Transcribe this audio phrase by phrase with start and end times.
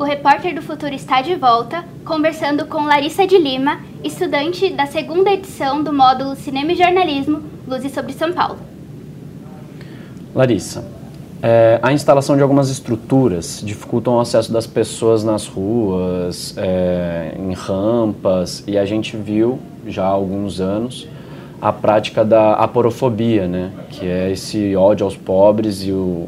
[0.00, 5.30] o repórter do futuro está de volta, conversando com Larissa de Lima, estudante da segunda
[5.30, 8.56] edição do módulo Cinema e Jornalismo, Luzes sobre São Paulo.
[10.34, 10.86] Larissa,
[11.42, 17.52] é, a instalação de algumas estruturas dificultam o acesso das pessoas nas ruas, é, em
[17.52, 21.06] rampas, e a gente viu já há alguns anos
[21.60, 23.70] a prática da aporofobia, né?
[23.90, 26.26] que é esse ódio aos pobres e o,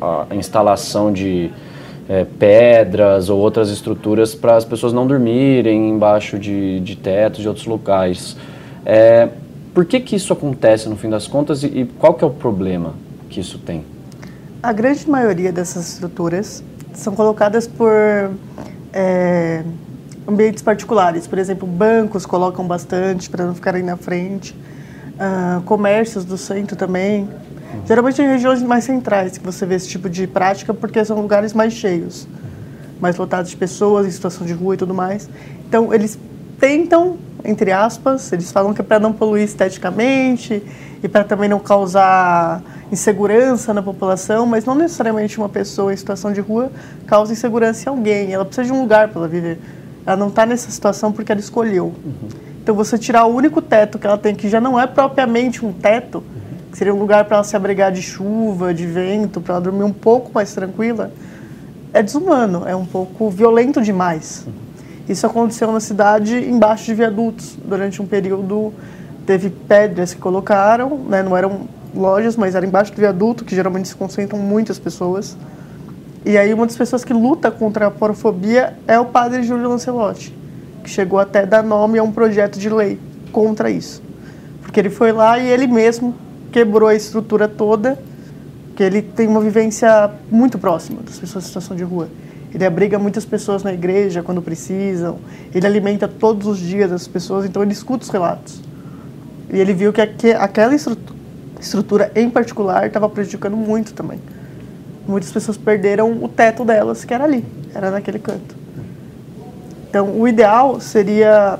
[0.00, 1.50] a instalação de
[2.08, 7.48] é, pedras ou outras estruturas para as pessoas não dormirem embaixo de, de tetos de
[7.48, 8.36] outros locais.
[8.84, 9.28] É,
[9.74, 12.30] por que, que isso acontece no fim das contas e, e qual que é o
[12.30, 12.94] problema
[13.28, 13.84] que isso tem?
[14.62, 17.92] A grande maioria dessas estruturas são colocadas por
[18.92, 19.62] é,
[20.26, 21.26] ambientes particulares.
[21.26, 24.54] Por exemplo, bancos colocam bastante para não ficarem na frente.
[25.18, 27.28] Uh, comércios do centro também.
[27.86, 31.52] Geralmente em regiões mais centrais que você vê esse tipo de prática, porque são lugares
[31.52, 32.26] mais cheios,
[33.00, 35.28] mais lotados de pessoas, em situação de rua e tudo mais.
[35.66, 36.18] Então, eles
[36.58, 40.62] tentam, entre aspas, eles falam que é para não poluir esteticamente
[41.02, 46.32] e para também não causar insegurança na população, mas não necessariamente uma pessoa em situação
[46.32, 46.72] de rua
[47.06, 48.32] causa insegurança em alguém.
[48.32, 49.58] Ela precisa de um lugar para ela viver.
[50.04, 51.86] Ela não está nessa situação porque ela escolheu.
[51.86, 52.28] Uhum.
[52.62, 55.72] Então, você tirar o único teto que ela tem, que já não é propriamente um
[55.72, 56.22] teto,
[56.72, 59.92] seria um lugar para ela se abrigar de chuva, de vento, para ela dormir um
[59.92, 61.10] pouco mais tranquila,
[61.92, 64.46] é desumano, é um pouco violento demais.
[65.08, 67.56] Isso aconteceu na cidade embaixo de viadutos.
[67.64, 68.72] Durante um período
[69.24, 71.62] teve pedras que colocaram, né, não eram
[71.94, 75.36] lojas, mas era embaixo do viaduto, que geralmente se concentram muitas pessoas.
[76.24, 80.34] E aí uma das pessoas que luta contra a porofobia é o padre Júlio Lancelotti,
[80.84, 83.00] que chegou até dar nome a um projeto de lei
[83.32, 84.02] contra isso.
[84.60, 86.14] Porque ele foi lá e ele mesmo
[86.52, 87.98] quebrou a estrutura toda,
[88.76, 92.08] que ele tem uma vivência muito próxima das pessoas em situação de rua.
[92.54, 95.18] Ele abriga muitas pessoas na igreja quando precisam,
[95.54, 98.62] ele alimenta todos os dias as pessoas, então ele escuta os relatos.
[99.52, 100.00] E ele viu que
[100.32, 100.74] aquela
[101.60, 104.18] estrutura em particular estava prejudicando muito também.
[105.06, 107.44] Muitas pessoas perderam o teto delas, que era ali,
[107.74, 108.56] era naquele canto.
[109.88, 111.58] Então, o ideal seria,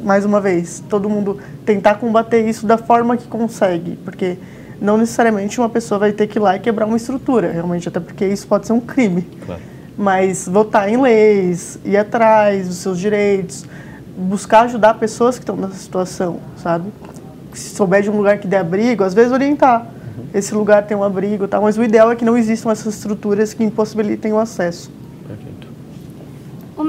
[0.00, 4.36] mais uma vez, todo mundo tentar combater isso da forma que consegue, porque
[4.80, 8.00] não necessariamente uma pessoa vai ter que ir lá e quebrar uma estrutura, realmente, até
[8.00, 9.22] porque isso pode ser um crime.
[9.44, 9.60] Claro.
[9.96, 13.64] Mas votar em leis, ir atrás dos seus direitos,
[14.16, 16.92] buscar ajudar pessoas que estão nessa situação, sabe?
[17.54, 19.82] Se souber de um lugar que dê abrigo, às vezes orientar.
[19.82, 20.24] Uhum.
[20.34, 21.58] Esse lugar tem um abrigo, tá?
[21.60, 24.90] mas o ideal é que não existam essas estruturas que impossibilitem o acesso.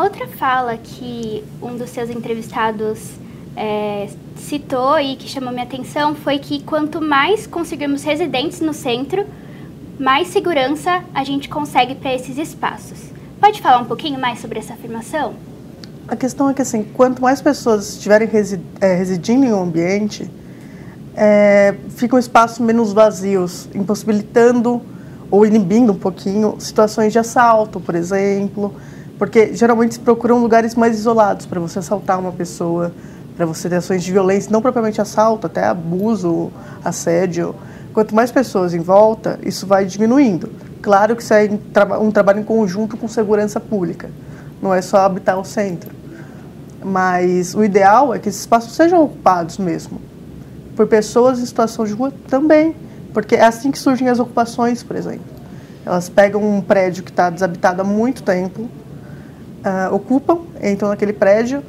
[0.00, 3.10] Uma outra fala que um dos seus entrevistados
[3.54, 9.26] é, citou e que chamou minha atenção foi que quanto mais conseguirmos residentes no centro,
[9.98, 12.98] mais segurança a gente consegue para esses espaços.
[13.38, 15.34] Pode falar um pouquinho mais sobre essa afirmação?
[16.08, 20.30] A questão é que assim, quanto mais pessoas estiverem resi é, residindo em um ambiente,
[21.14, 24.80] é, ficam espaços menos vazios, impossibilitando
[25.30, 28.74] ou inibindo um pouquinho situações de assalto, por exemplo,
[29.20, 32.90] porque geralmente se procuram lugares mais isolados para você assaltar uma pessoa,
[33.36, 36.50] para você ter ações de violência, não propriamente assalto, até abuso,
[36.82, 37.54] assédio.
[37.92, 40.50] Quanto mais pessoas em volta, isso vai diminuindo.
[40.80, 41.50] Claro que isso é
[42.00, 44.08] um trabalho em conjunto com segurança pública,
[44.62, 45.90] não é só habitar o centro.
[46.82, 50.00] Mas o ideal é que esses espaços sejam ocupados mesmo,
[50.74, 52.74] por pessoas em situação de rua também,
[53.12, 55.26] porque é assim que surgem as ocupações, por exemplo.
[55.84, 58.66] Elas pegam um prédio que está desabitado há muito tempo,
[59.64, 61.62] uh, ocupam, entram naquele prédio.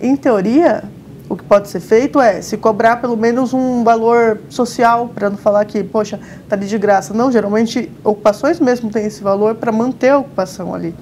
[0.00, 0.84] Em teoria,
[1.28, 5.36] o que pode ser feito é se cobrar pelo menos um valor social, para não
[5.36, 7.12] falar que, poxa, está ali de graça.
[7.12, 10.94] Não, geralmente ocupações mesmo têm esse valor para manter a ocupação ali.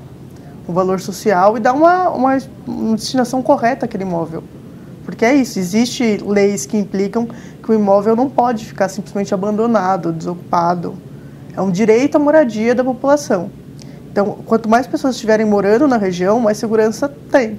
[0.66, 4.43] Um valor social e dar uma, uma, uma destinação correta àquele imóvel.
[5.05, 7.28] Porque é isso, existem leis que implicam
[7.62, 10.94] que o imóvel não pode ficar simplesmente abandonado, desocupado.
[11.55, 13.50] É um direito à moradia da população.
[14.15, 17.59] Então, quanto mais pessoas estiverem morando na região, mais segurança tem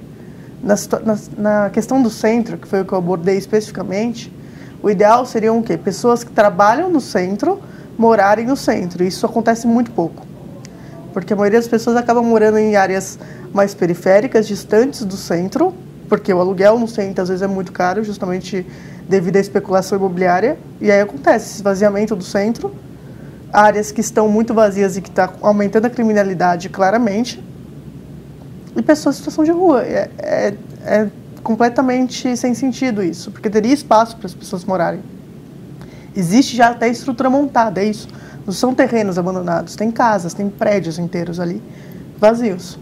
[0.62, 4.32] na, na, na, questão do centro, que foi o que eu abordei especificamente,
[4.82, 5.76] o ideal seriam o quê?
[5.76, 7.60] Pessoas que trabalham no centro
[7.98, 9.04] morarem no centro.
[9.04, 10.26] Isso acontece muito pouco.
[11.12, 13.18] Porque a maioria das pessoas acaba morando em áreas
[13.52, 15.74] mais periféricas, distantes do centro,
[16.08, 18.66] porque o aluguel no centro às vezes é muito caro, justamente
[19.06, 20.56] devido à especulação imobiliária.
[20.80, 22.74] E aí acontece esse esvaziamento do centro,
[23.56, 27.42] áreas que estão muito vazias e que está aumentando a criminalidade claramente
[28.76, 29.82] e pessoas em situação de rua.
[29.82, 30.54] É, é,
[30.84, 31.08] é
[31.42, 35.00] completamente sem sentido isso, porque teria espaço para as pessoas morarem.
[36.14, 38.08] Existe já até estrutura montada, é isso.
[38.44, 41.62] Não são terrenos abandonados, tem casas, tem prédios inteiros ali
[42.18, 42.78] vazios.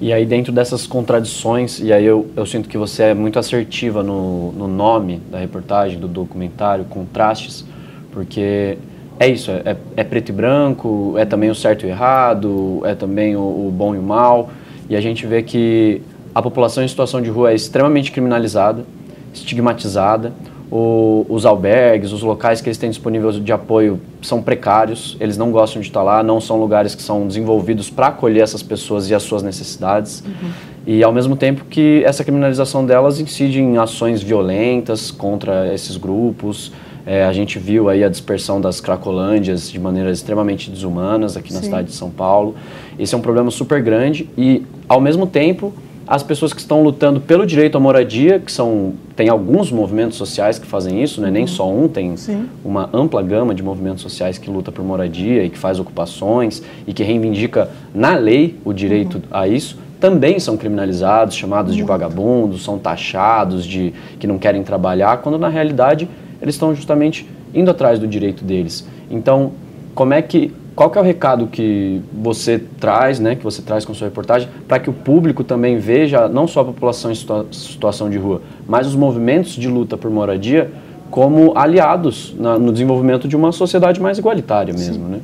[0.00, 4.02] E aí dentro dessas contradições, e aí eu, eu sinto que você é muito assertiva
[4.02, 7.64] no, no nome da reportagem, do documentário, contrastes,
[8.10, 8.78] porque
[9.18, 12.94] é isso, é, é, preto e branco, é também o certo e o errado, é
[12.94, 14.50] também o, o bom e o mal,
[14.88, 16.02] e a gente vê que
[16.34, 18.84] a população em situação de rua é extremamente criminalizada,
[19.32, 20.32] estigmatizada,
[20.70, 25.50] o, os albergues, os locais que eles têm disponíveis de apoio são precários, eles não
[25.50, 29.14] gostam de estar lá, não são lugares que são desenvolvidos para acolher essas pessoas e
[29.14, 30.22] as suas necessidades.
[30.26, 30.50] Uhum.
[30.86, 36.72] E ao mesmo tempo que essa criminalização delas incide em ações violentas contra esses grupos.
[37.06, 41.54] É, a gente viu aí a dispersão das cracolândias de maneiras extremamente desumanas aqui Sim.
[41.54, 42.56] na cidade de São Paulo.
[42.98, 45.72] Esse é um problema super grande e, ao mesmo tempo,
[46.06, 50.58] as pessoas que estão lutando pelo direito à moradia, que são tem alguns movimentos sociais
[50.58, 51.30] que fazem isso, né?
[51.30, 51.48] nem uhum.
[51.48, 52.48] só um, tem Sim.
[52.64, 56.92] uma ampla gama de movimentos sociais que luta por moradia e que faz ocupações e
[56.92, 59.22] que reivindica na lei o direito uhum.
[59.30, 61.78] a isso, também são criminalizados, chamados uhum.
[61.78, 66.08] de vagabundos, são taxados de que não querem trabalhar, quando na realidade
[66.40, 68.86] eles estão justamente indo atrás do direito deles.
[69.10, 69.52] Então,
[69.94, 73.86] como é que qual que é o recado que você traz, né, que você traz
[73.86, 77.46] com sua reportagem, para que o público também veja não só a população em situa
[77.50, 80.70] situação de rua, mas os movimentos de luta por moradia
[81.10, 85.12] como aliados na, no desenvolvimento de uma sociedade mais igualitária mesmo, Sim.
[85.12, 85.20] né?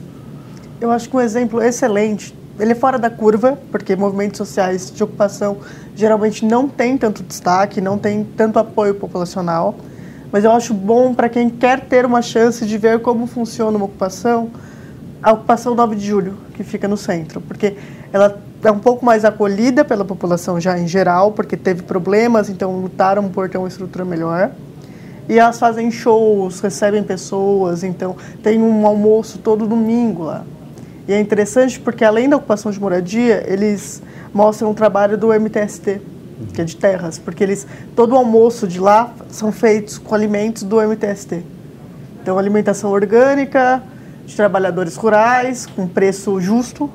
[0.81, 5.03] Eu acho que um exemplo excelente, ele é fora da curva, porque movimentos sociais de
[5.03, 5.59] ocupação
[5.94, 9.76] geralmente não tem tanto destaque, não tem tanto apoio populacional,
[10.32, 13.84] mas eu acho bom para quem quer ter uma chance de ver como funciona uma
[13.84, 14.50] ocupação,
[15.23, 17.76] a ocupação 9 de julho, que fica no centro, porque
[18.12, 22.81] ela é um pouco mais acolhida pela população já em geral, porque teve problemas, então
[22.81, 24.50] lutaram por ter uma estrutura melhor.
[25.29, 30.44] E elas fazem shows, recebem pessoas, então tem um almoço todo domingo lá.
[31.06, 34.02] E é interessante porque além da ocupação de moradia, eles
[34.32, 36.00] mostram o trabalho do MTST,
[36.52, 40.62] que é de terras, porque eles todo o almoço de lá são feitos com alimentos
[40.62, 41.43] do MTST.
[42.20, 43.82] Então alimentação orgânica,
[44.26, 46.90] de trabalhadores rurais, com preço justo.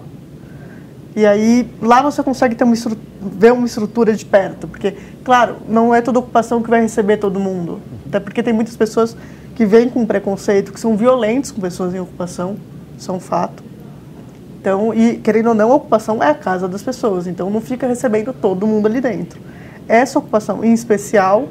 [1.15, 2.75] E aí lá você consegue ter uma
[3.21, 7.39] ver uma estrutura de perto, porque, claro, não é toda ocupação que vai receber todo
[7.39, 7.79] mundo.
[8.07, 9.17] Até porque tem muitas pessoas
[9.55, 12.55] que vêm com preconceito, que são violentos com pessoas em ocupação,
[12.97, 13.63] isso é um fato.
[14.67, 17.87] Então, e querendo ou não, a ocupação é a casa das pessoas, então não fica
[17.87, 19.39] recebendo todo mundo ali dentro.
[19.87, 21.47] Essa ocupação, em especial,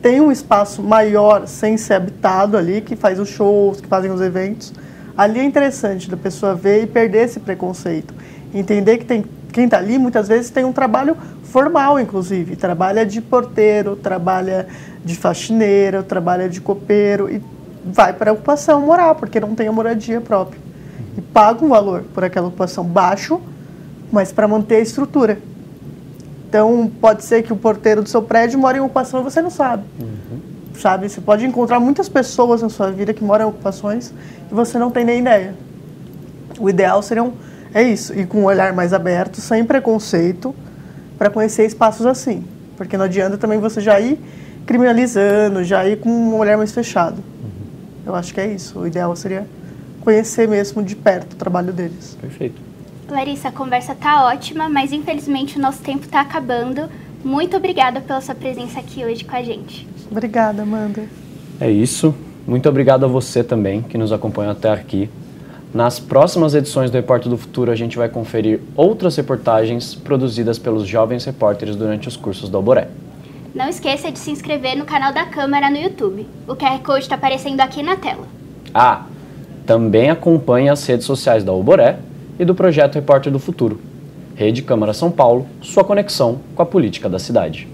[0.00, 4.22] tem um espaço maior sem ser habitado ali, que faz os shows, que fazem os
[4.22, 4.72] eventos,
[5.16, 8.14] Ali é interessante da pessoa ver e perder esse preconceito.
[8.52, 12.56] Entender que tem, quem está ali muitas vezes tem um trabalho formal, inclusive.
[12.56, 14.66] Trabalha de porteiro, trabalha
[15.04, 17.40] de faxineiro, trabalha de copeiro e
[17.84, 20.63] vai para a ocupação morar, porque não tem a moradia própria.
[21.16, 23.40] E paga um valor por aquela ocupação baixo,
[24.12, 25.38] mas para manter a estrutura.
[26.48, 29.50] Então, pode ser que o porteiro do seu prédio mora em ocupação e você não
[29.50, 29.84] sabe.
[30.00, 31.08] Uhum sabe?
[31.08, 34.12] Você pode encontrar muitas pessoas na sua vida que moram em ocupações
[34.50, 35.54] e você não tem nem ideia.
[36.58, 37.32] O ideal seria um,
[37.72, 40.54] é isso, ir com um olhar mais aberto, sem preconceito,
[41.18, 42.44] para conhecer espaços assim.
[42.76, 44.18] Porque não adianta também você já ir
[44.66, 47.16] criminalizando, já ir com um olhar mais fechado.
[47.16, 47.50] Uhum.
[48.06, 48.78] Eu acho que é isso.
[48.78, 49.46] O ideal seria
[50.04, 52.16] conhecer mesmo de perto o trabalho deles.
[52.20, 52.60] Perfeito.
[53.08, 56.88] Larissa, a conversa tá ótima, mas infelizmente o nosso tempo está acabando.
[57.24, 59.88] Muito obrigada pela sua presença aqui hoje com a gente.
[60.10, 61.04] Obrigada, Amanda.
[61.60, 62.14] É isso.
[62.46, 65.08] Muito obrigado a você também que nos acompanha até aqui.
[65.72, 70.86] Nas próximas edições do Repórter do Futuro, a gente vai conferir outras reportagens produzidas pelos
[70.86, 72.88] jovens repórteres durante os cursos da Alboré.
[73.54, 76.26] Não esqueça de se inscrever no canal da Câmara no YouTube.
[76.46, 78.26] O QR Code está aparecendo aqui na tela.
[78.72, 79.06] Ah,
[79.66, 81.98] também acompanhe as redes sociais da Alboré
[82.38, 83.80] e do projeto Repórter do Futuro.
[84.34, 87.68] Rede Câmara São Paulo, sua conexão com a política da cidade.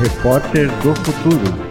[0.00, 1.65] Repórter do Futuro.